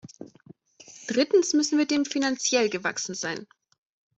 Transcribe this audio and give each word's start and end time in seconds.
Drittens 1.05 1.53
müssen 1.53 1.77
wir 1.77 1.85
dem 1.85 2.05
finanziell 2.05 2.71
gewachsen 2.71 3.13
sein. 3.13 3.45